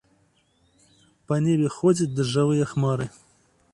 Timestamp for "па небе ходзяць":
1.31-2.11